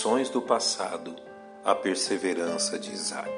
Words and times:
lições 0.00 0.30
do 0.30 0.40
passado, 0.40 1.14
a 1.62 1.74
perseverança 1.74 2.78
de 2.78 2.90
Isaac. 2.90 3.30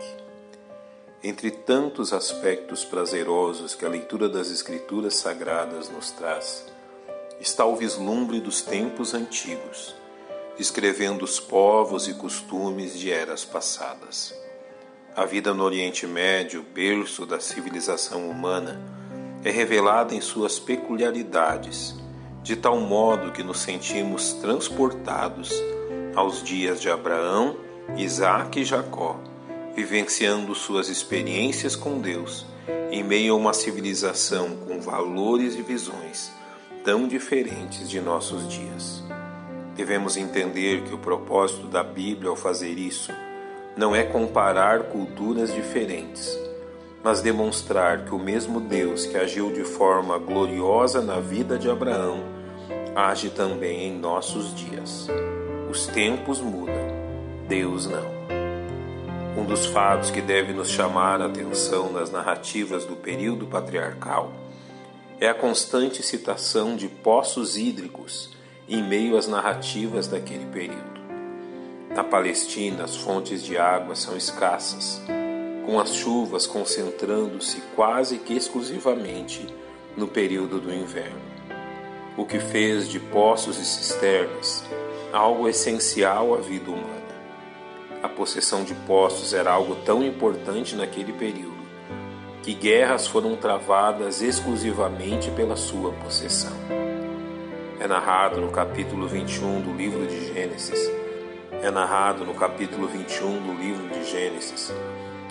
Entre 1.20 1.50
tantos 1.50 2.12
aspectos 2.12 2.84
prazerosos 2.84 3.74
que 3.74 3.84
a 3.84 3.88
leitura 3.88 4.28
das 4.28 4.48
Escrituras 4.48 5.14
Sagradas 5.14 5.90
nos 5.90 6.12
traz, 6.12 6.64
está 7.40 7.66
o 7.66 7.74
vislumbre 7.74 8.38
dos 8.38 8.62
tempos 8.62 9.12
antigos, 9.12 9.96
descrevendo 10.56 11.24
os 11.24 11.40
povos 11.40 12.06
e 12.06 12.14
costumes 12.14 12.96
de 12.96 13.10
eras 13.10 13.44
passadas. 13.44 14.32
A 15.16 15.24
vida 15.24 15.52
no 15.52 15.64
Oriente 15.64 16.06
Médio, 16.06 16.62
berço 16.62 17.26
da 17.26 17.40
civilização 17.40 18.30
humana, 18.30 18.80
é 19.42 19.50
revelada 19.50 20.14
em 20.14 20.20
suas 20.20 20.60
peculiaridades, 20.60 21.96
de 22.40 22.54
tal 22.54 22.78
modo 22.78 23.32
que 23.32 23.42
nos 23.42 23.58
sentimos 23.58 24.32
transportados 24.34 25.52
aos 26.14 26.42
dias 26.42 26.80
de 26.80 26.90
Abraão, 26.90 27.56
Isaac 27.96 28.60
e 28.60 28.64
Jacó, 28.64 29.18
vivenciando 29.74 30.54
suas 30.54 30.88
experiências 30.88 31.74
com 31.74 32.00
Deus 32.00 32.46
em 32.90 33.02
meio 33.02 33.32
a 33.32 33.36
uma 33.36 33.54
civilização 33.54 34.50
com 34.66 34.80
valores 34.80 35.54
e 35.54 35.62
visões 35.62 36.30
tão 36.84 37.08
diferentes 37.08 37.88
de 37.88 38.00
nossos 38.00 38.46
dias. 38.48 39.02
Devemos 39.74 40.16
entender 40.16 40.82
que 40.82 40.94
o 40.94 40.98
propósito 40.98 41.66
da 41.66 41.82
Bíblia 41.82 42.28
ao 42.28 42.36
fazer 42.36 42.78
isso 42.78 43.10
não 43.76 43.96
é 43.96 44.02
comparar 44.02 44.84
culturas 44.84 45.54
diferentes, 45.54 46.38
mas 47.02 47.22
demonstrar 47.22 48.04
que 48.04 48.14
o 48.14 48.18
mesmo 48.18 48.60
Deus 48.60 49.06
que 49.06 49.16
agiu 49.16 49.50
de 49.50 49.64
forma 49.64 50.18
gloriosa 50.18 51.00
na 51.00 51.18
vida 51.18 51.58
de 51.58 51.70
Abraão 51.70 52.20
age 52.94 53.30
também 53.30 53.88
em 53.88 53.98
nossos 53.98 54.54
dias. 54.54 55.08
Os 55.72 55.86
tempos 55.86 56.38
mudam, 56.38 56.86
Deus 57.48 57.86
não. 57.86 58.04
Um 59.34 59.46
dos 59.46 59.64
fatos 59.64 60.10
que 60.10 60.20
deve 60.20 60.52
nos 60.52 60.68
chamar 60.68 61.22
a 61.22 61.24
atenção 61.24 61.90
nas 61.90 62.10
narrativas 62.10 62.84
do 62.84 62.94
período 62.94 63.46
patriarcal 63.46 64.34
é 65.18 65.30
a 65.30 65.34
constante 65.34 66.02
citação 66.02 66.76
de 66.76 66.88
poços 66.88 67.56
hídricos 67.56 68.36
em 68.68 68.86
meio 68.86 69.16
às 69.16 69.26
narrativas 69.26 70.06
daquele 70.06 70.44
período. 70.44 71.00
Na 71.96 72.04
Palestina, 72.04 72.84
as 72.84 72.94
fontes 72.94 73.42
de 73.42 73.56
água 73.56 73.96
são 73.96 74.14
escassas, 74.14 75.00
com 75.64 75.80
as 75.80 75.94
chuvas 75.94 76.46
concentrando-se 76.46 77.62
quase 77.74 78.18
que 78.18 78.34
exclusivamente 78.34 79.46
no 79.96 80.06
período 80.06 80.60
do 80.60 80.70
inverno, 80.70 81.22
o 82.14 82.26
que 82.26 82.38
fez 82.38 82.86
de 82.86 83.00
poços 83.00 83.58
e 83.58 83.64
cisternas 83.64 84.62
algo 85.12 85.48
essencial 85.48 86.34
à 86.34 86.38
vida 86.38 86.70
humana. 86.70 87.02
A 88.02 88.08
possessão 88.08 88.64
de 88.64 88.74
poços 88.74 89.34
era 89.34 89.52
algo 89.52 89.76
tão 89.84 90.02
importante 90.02 90.74
naquele 90.74 91.12
período 91.12 91.62
que 92.42 92.54
guerras 92.54 93.06
foram 93.06 93.36
travadas 93.36 94.20
exclusivamente 94.20 95.30
pela 95.30 95.54
sua 95.54 95.92
possessão. 95.92 96.56
É 97.78 97.86
narrado 97.86 98.40
no 98.40 98.50
capítulo 98.50 99.06
21 99.06 99.60
do 99.60 99.72
livro 99.72 100.06
de 100.06 100.32
Gênesis. 100.32 100.90
É 101.62 101.70
narrado 101.70 102.24
no 102.24 102.34
capítulo 102.34 102.88
21 102.88 103.46
do 103.46 103.52
livro 103.52 103.88
de 103.90 104.10
Gênesis 104.10 104.72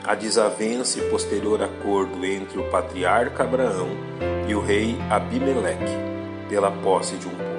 a 0.03 0.15
desavença 0.15 0.99
e 0.99 1.09
posterior 1.09 1.61
acordo 1.61 2.25
entre 2.25 2.59
o 2.59 2.69
patriarca 2.71 3.43
Abraão 3.43 3.89
e 4.47 4.55
o 4.55 4.61
rei 4.61 4.95
Abimeleque 5.09 5.95
pela 6.49 6.71
posse 6.71 7.17
de 7.17 7.27
um. 7.27 7.50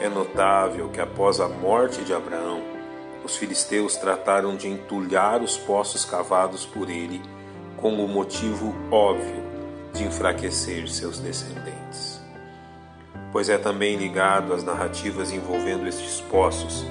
É 0.00 0.08
notável 0.08 0.88
que 0.90 1.00
após 1.00 1.40
a 1.40 1.48
morte 1.48 2.02
de 2.02 2.12
Abraão, 2.12 2.62
os 3.24 3.36
filisteus 3.36 3.96
trataram 3.96 4.54
de 4.54 4.68
entulhar 4.68 5.42
os 5.42 5.56
poços 5.56 6.04
cavados 6.04 6.66
por 6.66 6.90
ele 6.90 7.20
com 7.76 7.94
o 7.94 8.06
motivo 8.06 8.74
óbvio 8.90 9.42
de 9.92 10.04
enfraquecer 10.04 10.88
seus 10.88 11.18
descendentes. 11.18 12.20
Pois 13.32 13.48
é 13.48 13.58
também 13.58 13.96
ligado 13.96 14.52
às 14.52 14.62
narrativas 14.62 15.32
envolvendo 15.32 15.88
estes 15.88 16.20
poços 16.20 16.84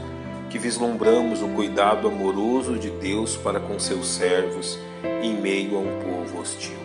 que 0.50 0.59
vislumbramos 0.59 1.41
o 1.41 1.50
cuidado 1.50 2.08
amoroso 2.08 2.78
de 2.78 2.90
Deus 2.90 3.38
para 3.38 3.59
com 3.59 3.79
seus 3.79 4.08
servos 4.08 4.79
em 5.22 5.34
meio 5.35 5.78
a 5.78 5.79
um 5.79 6.00
povo 6.00 6.41
hostil. 6.41 6.78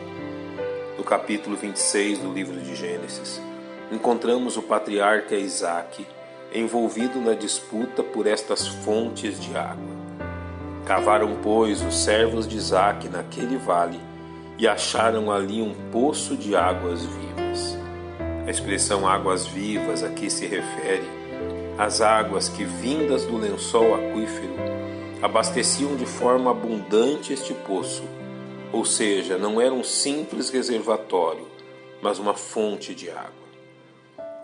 No 0.98 1.04
capítulo 1.04 1.56
26 1.56 2.18
do 2.18 2.32
livro 2.32 2.60
de 2.60 2.74
Gênesis, 2.74 3.40
encontramos 3.90 4.56
o 4.56 4.62
patriarca 4.62 5.34
Isaac 5.34 6.06
envolvido 6.52 7.20
na 7.20 7.34
disputa 7.34 8.02
por 8.02 8.26
estas 8.26 8.66
fontes 8.66 9.38
de 9.40 9.56
água. 9.56 10.00
Cavaram, 10.84 11.36
pois, 11.42 11.82
os 11.82 11.94
servos 11.94 12.48
de 12.48 12.56
Isaac 12.56 13.08
naquele 13.08 13.56
vale 13.56 14.00
e 14.58 14.66
acharam 14.66 15.30
ali 15.30 15.62
um 15.62 15.72
poço 15.90 16.36
de 16.36 16.56
águas 16.56 17.04
vivas. 17.04 17.78
A 18.46 18.50
expressão 18.50 19.06
águas 19.06 19.46
vivas 19.46 20.02
aqui 20.02 20.28
se 20.28 20.46
refere 20.46 21.08
às 21.78 22.00
águas 22.00 22.48
que, 22.48 22.64
vindas 22.64 23.24
do 23.24 23.36
lençol 23.38 23.94
aquífero, 23.94 24.54
abasteciam 25.22 25.96
de 25.96 26.04
forma 26.04 26.50
abundante 26.50 27.32
este 27.32 27.54
poço, 27.54 28.02
ou 28.72 28.84
seja, 28.84 29.38
não 29.38 29.60
era 29.60 29.72
um 29.72 29.84
simples 29.84 30.50
reservatório, 30.50 31.46
mas 32.02 32.18
uma 32.18 32.34
fonte 32.34 32.94
de 32.94 33.08
água. 33.10 33.49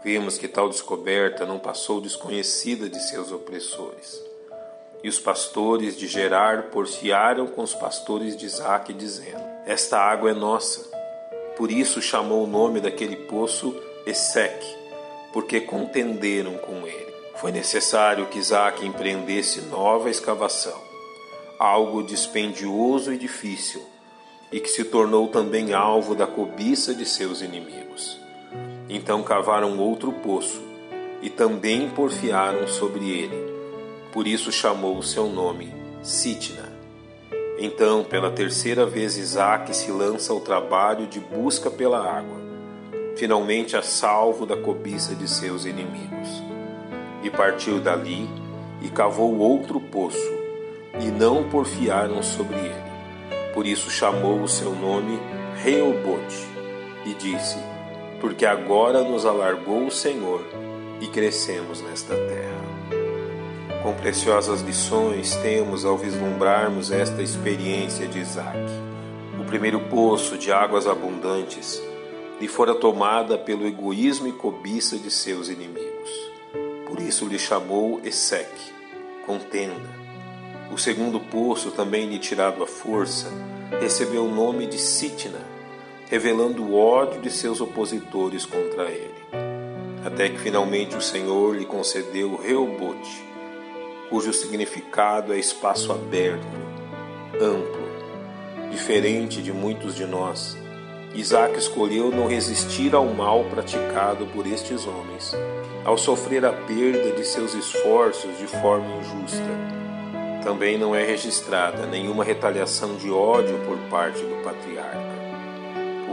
Vimos 0.03 0.39
que 0.39 0.47
tal 0.47 0.69
descoberta 0.69 1.45
não 1.45 1.59
passou 1.59 2.01
desconhecida 2.01 2.89
de 2.89 3.03
seus 3.03 3.33
opressores. 3.33 4.23
E 5.03 5.09
os 5.09 5.19
pastores 5.19 5.97
de 5.97 6.07
Gerar 6.07 6.65
porfiaram 6.65 7.47
com 7.47 7.62
os 7.62 7.75
pastores 7.75 8.37
de 8.37 8.47
Isaac, 8.47 8.93
dizendo: 8.93 9.43
Esta 9.67 9.99
água 9.99 10.31
é 10.31 10.35
nossa. 10.35 10.89
Por 11.56 11.71
isso 11.71 12.03
chamou 12.03 12.45
o 12.45 12.47
nome 12.47 12.81
daquele 12.81 13.17
poço 13.17 13.75
Eseque, 14.06 14.77
porque 15.33 15.61
contenderam 15.61 16.56
com 16.59 16.87
ele. 16.87 17.15
Foi 17.37 17.51
necessário 17.51 18.27
que 18.27 18.39
Isaac 18.39 18.85
empreendesse 18.85 19.61
nova 19.62 20.09
escavação, 20.09 20.81
algo 21.59 22.03
dispendioso 22.03 23.12
e 23.12 23.19
difícil, 23.19 23.83
e 24.53 24.61
que 24.61 24.69
se 24.69 24.85
tornou 24.85 25.29
também 25.29 25.75
alvo 25.75 26.15
da 26.15 26.27
cobiça 26.27 26.95
de 26.95 27.05
seus 27.05 27.43
inimigos. 27.43 28.25
Então 28.89 29.23
cavaram 29.23 29.79
outro 29.79 30.13
poço 30.13 30.63
e 31.21 31.29
também 31.29 31.89
porfiaram 31.91 32.69
sobre 32.69 33.11
ele. 33.11 33.55
Por 34.13 34.27
isso 34.27 34.53
chamou 34.53 34.97
o 34.97 35.03
seu 35.03 35.27
nome 35.27 35.73
Sitna. 36.03 36.73
Então, 37.59 38.05
pela 38.05 38.31
terceira 38.31 38.85
vez, 38.87 39.17
Isaac 39.17 39.75
se 39.75 39.91
lança 39.91 40.33
ao 40.33 40.41
trabalho 40.41 41.07
de 41.07 41.19
busca 41.19 41.71
pela 41.71 41.99
água, 41.99 42.37
finalmente 43.17 43.77
a 43.77 43.83
salvo 43.83 44.45
da 44.45 44.57
cobiça 44.57 45.15
de 45.15 45.27
seus 45.27 45.65
inimigos. 45.65 46.43
E 47.23 47.31
partiu 47.31 47.81
dali 47.81 48.29
e 48.83 48.89
cavou 48.89 49.39
outro 49.39 49.81
poço, 49.81 50.33
e 51.01 51.07
não 51.07 51.49
porfiaram 51.49 52.23
sobre 52.23 52.57
ele. 52.57 53.53
Por 53.55 53.67
isso 53.67 53.91
chamou 53.91 54.43
o 54.43 54.49
seu 54.49 54.75
nome 54.75 55.19
Reobote, 55.57 56.47
e 57.07 57.15
disse: 57.15 57.57
porque 58.26 58.44
agora 58.44 59.04
nos 59.04 59.25
alargou 59.25 59.87
o 59.87 59.91
Senhor 59.91 60.44
e 61.00 61.06
crescemos 61.06 61.81
nesta 61.81 62.12
terra. 62.12 63.81
Com 63.84 63.94
preciosas 63.94 64.62
lições 64.62 65.37
temos 65.37 65.84
ao 65.84 65.97
vislumbrarmos 65.97 66.91
esta 66.91 67.22
experiência 67.22 68.09
de 68.09 68.19
Isaac. 68.19 68.59
O 69.41 69.44
primeiro 69.44 69.78
poço 69.78 70.37
de 70.37 70.50
águas 70.50 70.88
abundantes 70.88 71.81
lhe 72.41 72.48
fora 72.48 72.75
tomada 72.75 73.38
pelo 73.38 73.64
egoísmo 73.64 74.26
e 74.26 74.32
cobiça 74.32 74.99
de 74.99 75.08
seus 75.08 75.49
inimigos. 75.49 76.11
Por 76.84 76.99
isso 76.99 77.26
lhe 77.26 77.38
chamou 77.38 78.00
Eseque, 78.02 78.72
contenda. 79.25 79.88
O 80.72 80.76
segundo 80.76 81.20
poço, 81.20 81.70
também 81.70 82.08
lhe 82.08 82.19
tirado 82.19 82.61
à 82.61 82.67
força, 82.67 83.32
recebeu 83.81 84.25
o 84.25 84.34
nome 84.34 84.67
de 84.67 84.79
Sitna, 84.79 85.38
revelando 86.08 86.62
o 86.62 86.76
ódio 86.76 87.20
de 87.20 87.31
seus 87.31 87.61
opositores 87.61 88.47
contra 88.47 88.85
ele, 88.85 89.14
até 90.05 90.29
que 90.29 90.38
finalmente 90.38 90.97
o 90.97 91.00
Senhor 91.00 91.56
lhe 91.56 91.64
concedeu 91.64 92.37
Reobote, 92.37 93.25
cujo 94.08 94.32
significado 94.32 95.32
é 95.32 95.38
espaço 95.38 95.91
aberto, 95.91 96.47
amplo. 97.41 97.87
Diferente 98.70 99.43
de 99.43 99.53
muitos 99.53 99.97
de 99.97 100.06
nós, 100.06 100.56
Isaac 101.12 101.58
escolheu 101.58 102.11
não 102.11 102.29
resistir 102.29 102.94
ao 102.94 103.06
mal 103.06 103.44
praticado 103.44 104.26
por 104.26 104.47
estes 104.47 104.87
homens, 104.87 105.32
ao 105.85 105.99
sofrer 105.99 106.44
a 106.44 106.53
perda 106.53 107.12
de 107.12 107.25
seus 107.25 107.53
esforços 107.55 108.38
de 108.38 108.47
forma 108.47 108.97
injusta. 108.97 109.76
Também 110.44 110.79
não 110.79 110.94
é 110.94 111.05
registrada 111.05 111.85
nenhuma 111.87 112.23
retaliação 112.23 112.94
de 112.97 113.11
ódio 113.11 113.58
por 113.67 113.76
parte 113.88 114.20
do 114.20 114.44
patriarca 114.44 115.25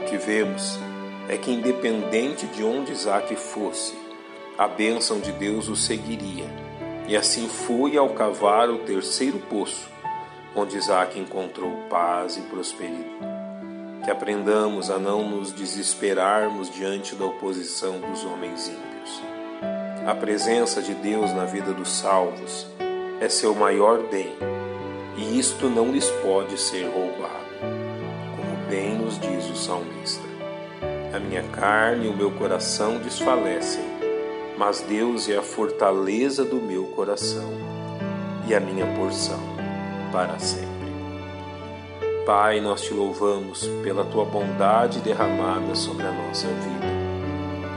que 0.04 0.18
vemos 0.18 0.78
é 1.28 1.38
que, 1.38 1.52
independente 1.52 2.46
de 2.48 2.64
onde 2.64 2.92
Isaac 2.92 3.36
fosse, 3.36 3.94
a 4.58 4.68
bênção 4.68 5.20
de 5.20 5.32
Deus 5.32 5.68
o 5.68 5.76
seguiria, 5.76 6.46
E 7.06 7.18
assim 7.18 7.50
fui 7.50 7.98
ao 7.98 8.10
cavar 8.10 8.70
o 8.70 8.80
terceiro 8.80 9.38
poço, 9.38 9.90
onde 10.56 10.78
Isaac 10.78 11.20
encontrou 11.20 11.72
paz 11.90 12.38
e 12.38 12.42
prosperidade. 12.42 13.04
Que 14.04 14.12
aprendamos 14.12 14.90
a 14.90 14.98
não 14.98 15.30
nos 15.30 15.52
desesperarmos 15.52 16.70
diante 16.70 17.14
da 17.16 17.26
oposição 17.26 18.00
dos 18.00 18.24
homens 18.24 18.70
ímpios. 18.70 19.22
A 20.08 20.16
presença 20.16 20.82
de 20.82 20.94
Deus 20.94 21.34
na 21.34 21.46
vida 21.46 21.74
dos 21.74 21.92
salvos 21.92 22.68
é 23.20 23.28
seu 23.28 23.54
maior 23.54 24.00
bem, 24.04 24.34
e 25.18 25.38
isto 25.40 25.70
não 25.70 25.92
lhes 25.92 26.10
pode 26.10 26.58
ser 26.60 26.86
roubado, 26.86 27.73
salmista. 29.63 30.24
A 31.13 31.19
minha 31.19 31.44
carne 31.44 32.06
e 32.06 32.10
o 32.10 32.15
meu 32.15 32.31
coração 32.31 33.00
desfalecem, 33.00 33.83
mas 34.57 34.81
Deus 34.81 35.30
é 35.30 35.38
a 35.38 35.42
fortaleza 35.42 36.44
do 36.44 36.57
meu 36.57 36.86
coração 36.88 37.50
e 38.48 38.54
a 38.54 38.60
minha 38.60 38.86
porção 38.98 39.39
para 40.12 40.38
sempre. 40.39 40.74
Pai, 42.25 42.60
nós 42.62 42.81
te 42.81 42.94
louvamos 42.94 43.68
pela 43.83 44.04
tua 44.06 44.25
bondade 44.25 45.00
derramada 45.00 45.75
sobre 45.75 46.06
a 46.06 46.12
nossa 46.12 46.48
vida 46.48 46.88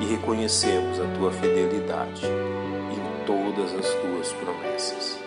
e 0.00 0.06
reconhecemos 0.06 1.00
a 1.00 1.04
tua 1.16 1.30
fidelidade 1.30 2.26
em 2.26 3.24
todas 3.24 3.74
as 3.74 3.94
tuas 3.94 4.32
promessas. 4.32 5.18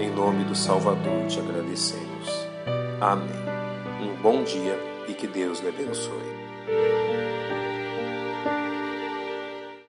Em 0.00 0.10
nome 0.10 0.44
do 0.44 0.54
Salvador 0.54 1.26
te 1.28 1.38
agradecemos. 1.38 2.48
Amém. 3.00 3.28
Um 4.02 4.14
bom 4.22 4.42
dia 4.42 4.78
e 5.10 5.14
que 5.14 5.26
Deus 5.26 5.58
lhe 5.60 5.68
abençoe. 5.68 7.39